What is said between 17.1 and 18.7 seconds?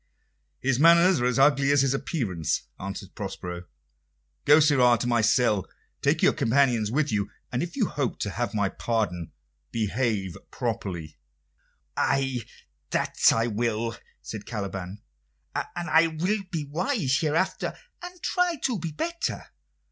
hereafter, and try